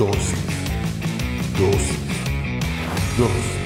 [0.00, 0.34] Dosis.
[1.58, 1.98] Dosis.
[3.18, 3.60] Dosis.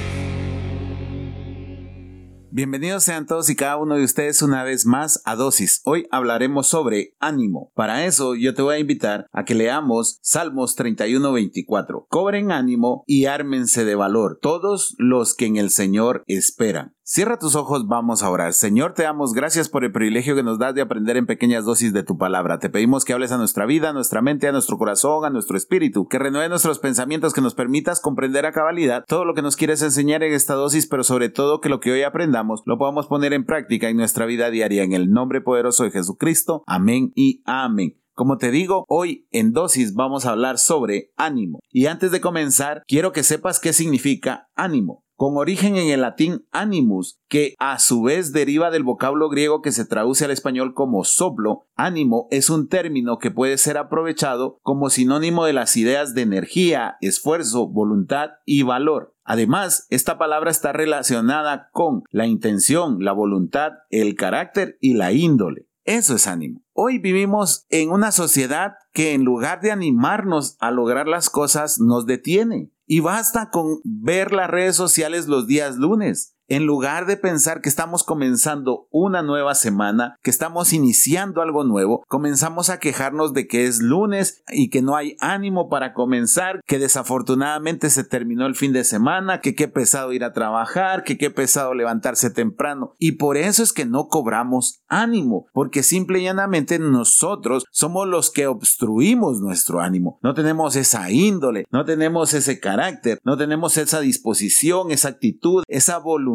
[2.50, 5.80] Bienvenidos sean todos y cada uno de ustedes una vez más a Dosis.
[5.84, 7.70] Hoy hablaremos sobre ánimo.
[7.74, 12.06] Para eso yo te voy a invitar a que leamos Salmos 31-24.
[12.08, 16.94] Cobren ánimo y ármense de valor todos los que en el Señor esperan.
[17.06, 18.54] Cierra tus ojos, vamos a orar.
[18.54, 21.92] Señor, te damos gracias por el privilegio que nos das de aprender en pequeñas dosis
[21.92, 22.58] de tu palabra.
[22.58, 25.58] Te pedimos que hables a nuestra vida, a nuestra mente, a nuestro corazón, a nuestro
[25.58, 29.56] espíritu, que renueve nuestros pensamientos, que nos permitas comprender a cabalidad todo lo que nos
[29.56, 33.06] quieres enseñar en esta dosis, pero sobre todo que lo que hoy aprendamos lo podamos
[33.06, 34.82] poner en práctica en nuestra vida diaria.
[34.82, 36.62] En el nombre poderoso de Jesucristo.
[36.66, 38.00] Amén y amén.
[38.14, 41.58] Como te digo, hoy en dosis vamos a hablar sobre ánimo.
[41.70, 46.46] Y antes de comenzar, quiero que sepas qué significa ánimo con origen en el latín
[46.50, 51.04] animus, que a su vez deriva del vocablo griego que se traduce al español como
[51.04, 56.22] soplo, ánimo es un término que puede ser aprovechado como sinónimo de las ideas de
[56.22, 59.14] energía, esfuerzo, voluntad y valor.
[59.24, 65.66] Además, esta palabra está relacionada con la intención, la voluntad, el carácter y la índole.
[65.84, 66.62] Eso es ánimo.
[66.72, 72.06] Hoy vivimos en una sociedad que en lugar de animarnos a lograr las cosas nos
[72.06, 72.70] detiene.
[72.86, 77.68] Y basta con ver las redes sociales los días lunes en lugar de pensar que
[77.68, 83.66] estamos comenzando una nueva semana, que estamos iniciando algo nuevo, comenzamos a quejarnos de que
[83.66, 88.72] es lunes y que no hay ánimo para comenzar, que desafortunadamente se terminó el fin
[88.72, 92.94] de semana, que qué pesado ir a trabajar, que qué pesado levantarse temprano.
[92.98, 98.30] Y por eso es que no cobramos ánimo, porque simple y llanamente nosotros somos los
[98.30, 100.18] que obstruimos nuestro ánimo.
[100.22, 105.98] No tenemos esa índole, no tenemos ese carácter, no tenemos esa disposición, esa actitud, esa
[105.98, 106.33] voluntad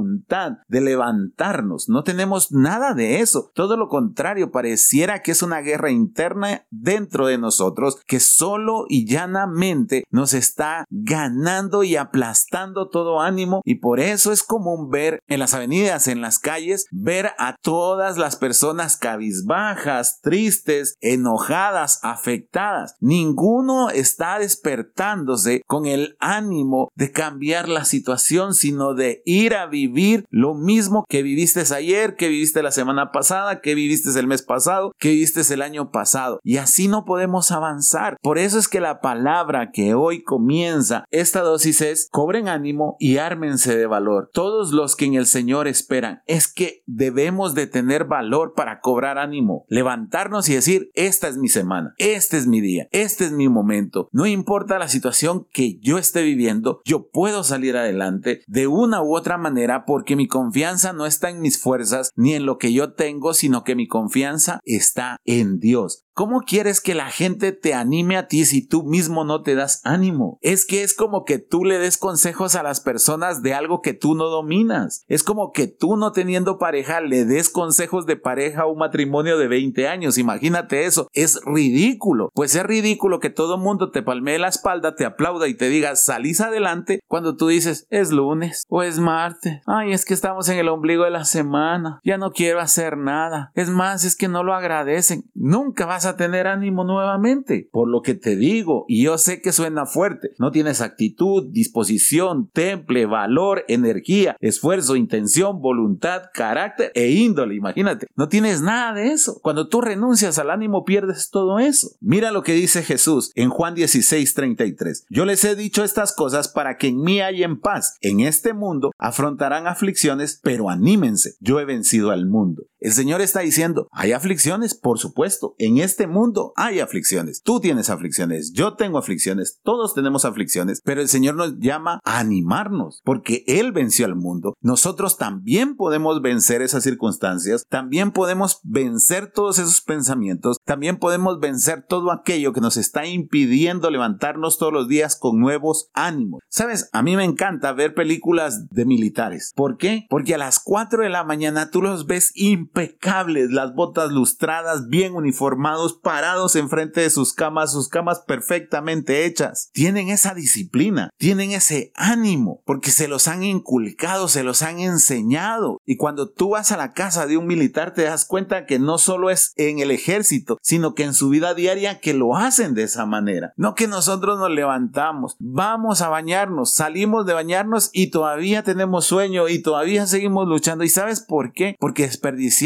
[0.68, 1.90] de levantarnos.
[1.90, 3.52] No tenemos nada de eso.
[3.54, 9.06] Todo lo contrario, pareciera que es una guerra interna dentro de nosotros que solo y
[9.06, 15.40] llanamente nos está ganando y aplastando todo ánimo y por eso es común ver en
[15.40, 22.96] las avenidas, en las calles, ver a todas las personas cabizbajas, tristes, enojadas, afectadas.
[23.00, 29.89] Ninguno está despertándose con el ánimo de cambiar la situación, sino de ir a vivir
[30.30, 34.92] lo mismo que viviste ayer, que viviste la semana pasada, que viviste el mes pasado,
[34.98, 36.40] que viviste el año pasado.
[36.44, 38.18] Y así no podemos avanzar.
[38.22, 43.18] Por eso es que la palabra que hoy comienza esta dosis es cobren ánimo y
[43.18, 44.30] ármense de valor.
[44.34, 46.22] Todos los que en el Señor esperan.
[46.26, 49.66] Es que debemos de tener valor para cobrar ánimo.
[49.68, 54.10] Levantarnos y decir, esta es mi semana, este es mi día, este es mi momento.
[54.12, 59.16] No importa la situación que yo esté viviendo, yo puedo salir adelante de una u
[59.16, 62.94] otra manera porque mi confianza no está en mis fuerzas ni en lo que yo
[62.94, 66.06] tengo, sino que mi confianza está en Dios.
[66.20, 69.80] ¿Cómo quieres que la gente te anime a ti si tú mismo no te das
[69.86, 70.38] ánimo?
[70.42, 73.94] Es que es como que tú le des consejos a las personas de algo que
[73.94, 75.06] tú no dominas.
[75.08, 79.38] Es como que tú no teniendo pareja le des consejos de pareja a un matrimonio
[79.38, 80.18] de 20 años.
[80.18, 81.08] Imagínate eso.
[81.14, 82.32] Es ridículo.
[82.34, 85.96] Pues es ridículo que todo mundo te palmee la espalda, te aplauda y te diga
[85.96, 89.62] salís adelante cuando tú dices es lunes o es martes.
[89.72, 92.00] Ay, es que estamos en el ombligo de la semana.
[92.04, 93.52] Ya no quiero hacer nada.
[93.54, 95.30] Es más, es que no lo agradecen.
[95.36, 97.70] Nunca vas a tener ánimo nuevamente.
[97.72, 102.50] Por lo que te digo, y yo sé que suena fuerte, no tienes actitud, disposición,
[102.52, 107.54] temple, valor, energía, esfuerzo, intención, voluntad, carácter e índole.
[107.54, 109.40] Imagínate, no tienes nada de eso.
[109.44, 111.92] Cuando tú renuncias al ánimo pierdes todo eso.
[112.02, 115.06] Mira lo que dice Jesús en Juan 16, 33.
[115.12, 117.98] Yo les he dicho estas cosas para que en mí en paz.
[118.02, 121.36] En este mundo afrontarán aflicciones, pero anímense.
[121.40, 122.64] Yo he vencido al mundo.
[122.80, 125.56] El Señor está diciendo, hay aflicciones, por supuesto.
[125.58, 127.42] En este mundo hay aflicciones.
[127.44, 132.20] Tú tienes aflicciones, yo tengo aflicciones, todos tenemos aflicciones, pero el Señor nos llama a
[132.20, 134.54] animarnos porque Él venció al mundo.
[134.62, 141.86] Nosotros también podemos vencer esas circunstancias, también podemos vencer todos esos pensamientos, también podemos vencer
[141.88, 146.42] todo aquello que nos está impidiendo levantarnos todos los días con nuevos ánimos.
[146.50, 149.52] Sabes, a mí me encanta ver películas de militares.
[149.56, 150.06] ¿Por qué?
[150.10, 152.32] Porque a las 4 de la mañana tú los ves
[152.70, 159.70] impecables, las botas lustradas, bien uniformados, parados enfrente de sus camas, sus camas perfectamente hechas.
[159.74, 165.80] Tienen esa disciplina, tienen ese ánimo, porque se los han inculcado, se los han enseñado.
[165.86, 168.98] Y cuando tú vas a la casa de un militar te das cuenta que no
[168.98, 172.84] solo es en el ejército, sino que en su vida diaria que lo hacen de
[172.84, 173.54] esa manera.
[173.56, 179.48] No que nosotros nos levantamos, vamos a bañarnos, salimos de bañarnos y todavía tenemos sueño
[179.48, 180.84] y todavía seguimos luchando.
[180.84, 181.76] ¿Y sabes por qué?
[181.80, 182.59] Porque desperdiciamos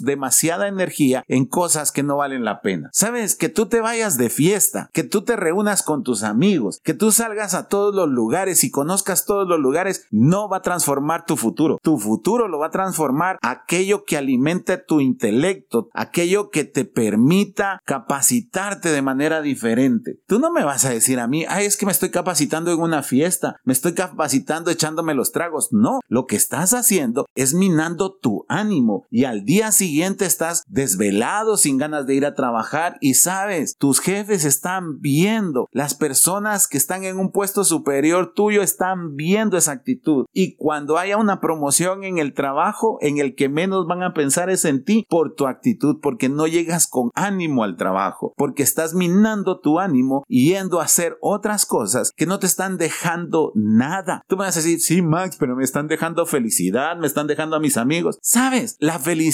[0.00, 2.90] demasiada energía en cosas que no valen la pena.
[2.92, 6.94] Sabes, que tú te vayas de fiesta, que tú te reúnas con tus amigos, que
[6.94, 11.24] tú salgas a todos los lugares y conozcas todos los lugares, no va a transformar
[11.26, 11.78] tu futuro.
[11.82, 17.80] Tu futuro lo va a transformar aquello que alimente tu intelecto, aquello que te permita
[17.84, 20.20] capacitarte de manera diferente.
[20.26, 22.80] Tú no me vas a decir a mí, ay, es que me estoy capacitando en
[22.80, 25.68] una fiesta, me estoy capacitando echándome los tragos.
[25.72, 31.56] No, lo que estás haciendo es minando tu ánimo y al día siguiente estás desvelado
[31.56, 36.78] sin ganas de ir a trabajar y sabes, tus jefes están viendo, las personas que
[36.78, 42.04] están en un puesto superior tuyo están viendo esa actitud y cuando haya una promoción
[42.04, 45.46] en el trabajo, en el que menos van a pensar es en ti por tu
[45.46, 50.84] actitud, porque no llegas con ánimo al trabajo, porque estás minando tu ánimo yendo a
[50.84, 54.22] hacer otras cosas que no te están dejando nada.
[54.28, 57.56] Tú me vas a decir, sí, Max, pero me están dejando felicidad, me están dejando
[57.56, 58.18] a mis amigos.
[58.22, 59.25] Sabes, la felicidad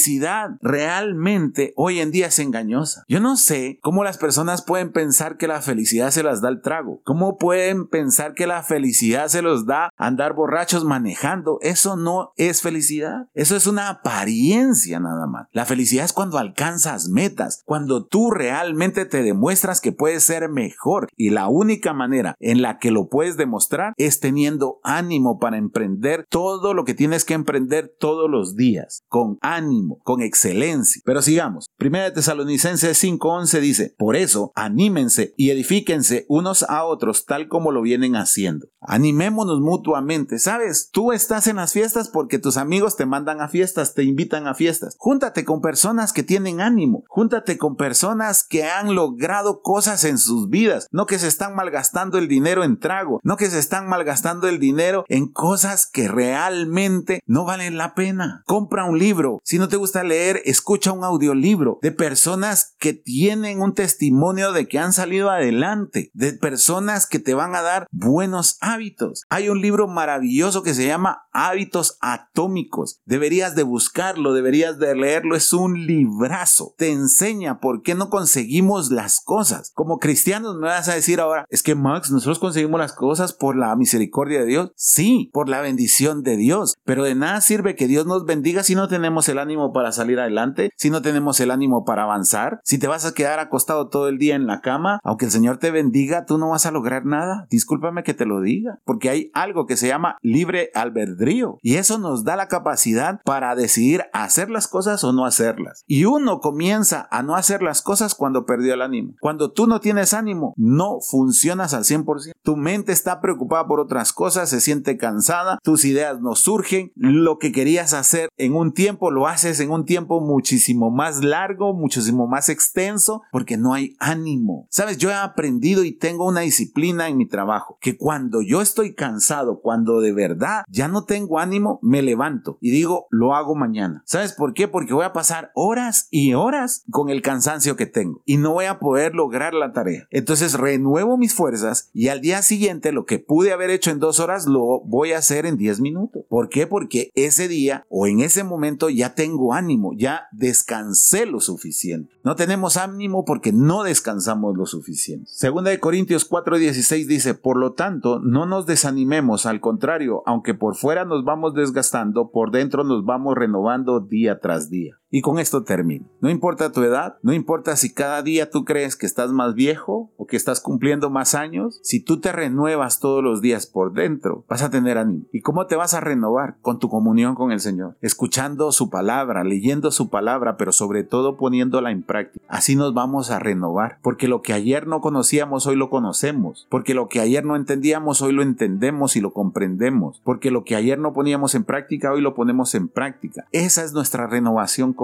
[0.61, 3.05] realmente hoy en día es engañosa.
[3.09, 6.61] Yo no sé cómo las personas pueden pensar que la felicidad se las da el
[6.61, 7.01] trago.
[7.05, 11.59] ¿Cómo pueden pensar que la felicidad se los da andar borrachos manejando?
[11.61, 13.29] Eso no es felicidad.
[13.35, 15.49] Eso es una apariencia nada más.
[15.53, 21.09] La felicidad es cuando alcanzas metas, cuando tú realmente te demuestras que puedes ser mejor
[21.17, 26.27] y la única manera en la que lo puedes demostrar es teniendo ánimo para emprender
[26.29, 31.03] todo lo que tienes que emprender todos los días, con ánimo, con excelencia.
[31.05, 31.67] Pero sigamos.
[31.77, 37.73] Primera de Tesalonicenses 5:11 dice, por eso anímense y edifíquense unos a otros tal como
[37.73, 38.67] lo vienen haciendo.
[38.81, 40.39] Animémonos mutuamente.
[40.39, 44.47] Sabes, tú estás en las fiestas porque tus amigos te mandan a fiestas, te invitan
[44.47, 44.97] a fiestas.
[44.99, 47.05] Júntate con personas que tienen ánimo.
[47.09, 50.89] Júntate con personas que han logrado cosas en sus vidas.
[50.91, 53.21] No que se están malgastando el dinero en trago.
[53.23, 58.43] No que se están malgastando el dinero en cosas que realmente no valen la pena.
[58.47, 59.41] Compra un libro.
[59.45, 64.69] Si no te gusta leer, escucha un audiolibro de personas que tienen un testimonio de
[64.69, 66.11] que han salido adelante.
[66.13, 69.25] De personas que te van a dar buenos hábitos.
[69.31, 73.01] Hay un libro maravilloso que se llama Hábitos Atómicos.
[73.07, 75.37] Deberías de buscarlo, deberías de leerlo.
[75.37, 76.75] Es un librazo.
[76.77, 79.73] Te enseña por qué no conseguimos las cosas.
[79.75, 83.57] Como cristianos me vas a decir ahora, es que Max, nosotros conseguimos las cosas por
[83.57, 84.73] la misericordia de Dios.
[84.77, 86.75] Sí, por la bendición de Dios.
[86.85, 90.19] Pero de nada sirve que Dios nos bendiga si no tenemos el ánimo para salir
[90.19, 94.09] adelante, si no tenemos el ánimo para avanzar, si te vas a quedar acostado todo
[94.09, 97.05] el día en la cama, aunque el Señor te bendiga, tú no vas a lograr
[97.05, 97.47] nada.
[97.51, 101.99] Discúlpame que te lo diga, porque hay algo que se llama libre albedrío y eso
[101.99, 105.85] nos da la capacidad para decidir hacer las cosas o no hacerlas.
[105.87, 109.15] Y uno comienza a no hacer las cosas cuando perdió el ánimo.
[109.21, 112.33] Cuando tú no tienes ánimo, no funcionas al 100%.
[112.43, 117.39] Tu mente está preocupada por otras cosas, se siente cansada, tus ideas no surgen, lo
[117.39, 122.27] que querías hacer en un tiempo lo haces en un tiempo muchísimo más largo, muchísimo
[122.27, 124.67] más extenso, porque no hay ánimo.
[124.71, 128.95] Sabes, yo he aprendido y tengo una disciplina en mi trabajo, que cuando yo estoy
[128.95, 134.03] cansado, cuando de verdad ya no tengo ánimo, me levanto y digo, lo hago mañana.
[134.07, 134.69] ¿Sabes por qué?
[134.69, 138.67] Porque voy a pasar horas y horas con el cansancio que tengo y no voy
[138.67, 140.07] a poder lograr la tarea.
[140.11, 144.21] Entonces renuevo mis fuerzas y al día siguiente lo que pude haber hecho en dos
[144.21, 146.25] horas lo voy a hacer en diez minutos.
[146.29, 146.67] ¿Por qué?
[146.67, 152.15] Porque ese día o en ese momento ya tengo ánimo, ya descansé lo suficiente.
[152.25, 155.31] No tenemos ánimo porque no descansamos lo suficiente.
[155.31, 160.77] Segunda de Corintios 4:16 dice, por lo tanto, no nos desanimemos, al contrario, aunque por
[160.77, 165.02] fuera nos vamos desgastando, por dentro nos vamos renovando día tras día.
[165.15, 166.07] Y con esto termino.
[166.23, 170.11] No importa tu edad, no importa si cada día tú crees que estás más viejo
[170.17, 174.47] o que estás cumpliendo más años, si tú te renuevas todos los días por dentro,
[174.49, 175.25] vas a tener ánimo.
[175.31, 176.57] ¿Y cómo te vas a renovar?
[176.63, 181.37] Con tu comunión con el Señor, escuchando su palabra, leyendo su palabra, pero sobre todo
[181.37, 182.43] poniéndola en práctica.
[182.49, 186.95] Así nos vamos a renovar, porque lo que ayer no conocíamos, hoy lo conocemos, porque
[186.95, 190.99] lo que ayer no entendíamos, hoy lo entendemos y lo comprendemos, porque lo que ayer
[190.99, 193.47] no poníamos en práctica, hoy lo ponemos en práctica.
[193.53, 194.95] Esa es nuestra renovación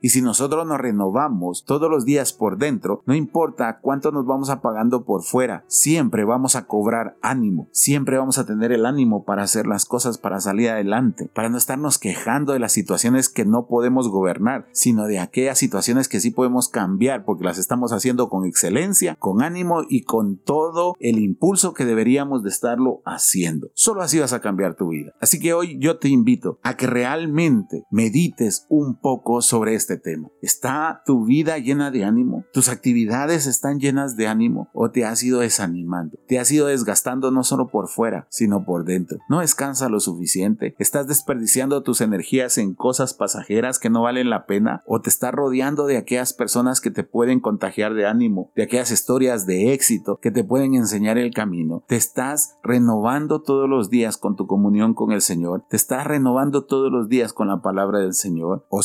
[0.00, 4.50] Y si nosotros nos renovamos todos los días por dentro, no importa cuánto nos vamos
[4.50, 9.42] apagando por fuera, siempre vamos a cobrar ánimo, siempre vamos a tener el ánimo para
[9.42, 13.66] hacer las cosas, para salir adelante, para no estarnos quejando de las situaciones que no
[13.66, 18.44] podemos gobernar, sino de aquellas situaciones que sí podemos cambiar porque las estamos haciendo con
[18.44, 23.68] excelencia, con ánimo y con todo el impulso que deberíamos de estarlo haciendo.
[23.74, 25.12] Solo así vas a cambiar tu vida.
[25.20, 30.30] Así que hoy yo te invito a que realmente medites un poco sobre este tema.
[30.40, 32.44] ¿Está tu vida llena de ánimo?
[32.52, 36.18] ¿Tus actividades están llenas de ánimo o te has ido desanimando?
[36.28, 39.18] ¿Te has ido desgastando no solo por fuera, sino por dentro?
[39.28, 40.76] ¿No descansa lo suficiente?
[40.78, 44.84] ¿Estás desperdiciando tus energías en cosas pasajeras que no valen la pena?
[44.86, 48.92] ¿O te estás rodeando de aquellas personas que te pueden contagiar de ánimo, de aquellas
[48.92, 51.82] historias de éxito que te pueden enseñar el camino?
[51.88, 55.64] ¿Te estás renovando todos los días con tu comunión con el Señor?
[55.68, 58.64] ¿Te estás renovando todos los días con la palabra del Señor?
[58.70, 58.82] ¿O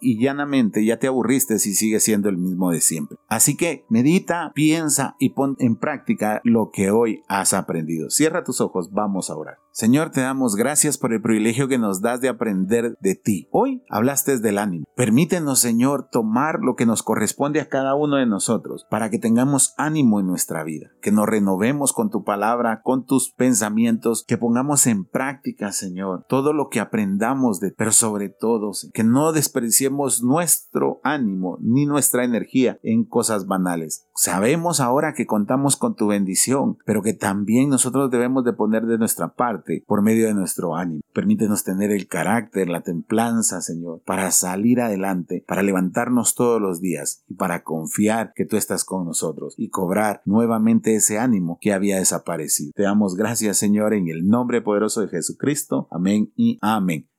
[0.00, 3.18] y llanamente ya te aburriste si sigues siendo el mismo de siempre?
[3.28, 8.10] Así que medita, piensa y pon en práctica lo que hoy has aprendido.
[8.10, 9.58] Cierra tus ojos, vamos a orar.
[9.78, 13.46] Señor, te damos gracias por el privilegio que nos das de aprender de ti.
[13.52, 14.86] Hoy hablaste del ánimo.
[14.96, 19.74] Permítenos, Señor, tomar lo que nos corresponde a cada uno de nosotros para que tengamos
[19.78, 24.88] ánimo en nuestra vida, que nos renovemos con tu palabra, con tus pensamientos, que pongamos
[24.88, 30.98] en práctica, Señor, todo lo que aprendamos de, pero sobre todo, que no desperdiciemos nuestro
[31.04, 34.08] ánimo ni nuestra energía en cosas banales.
[34.16, 38.98] Sabemos ahora que contamos con tu bendición, pero que también nosotros debemos de poner de
[38.98, 41.00] nuestra parte por medio de nuestro ánimo.
[41.12, 47.22] Permítenos tener el carácter, la templanza, Señor, para salir adelante, para levantarnos todos los días
[47.28, 51.98] y para confiar que tú estás con nosotros y cobrar nuevamente ese ánimo que había
[51.98, 52.72] desaparecido.
[52.74, 55.88] Te damos gracias, Señor, en el nombre poderoso de Jesucristo.
[55.90, 57.08] Amén y amén.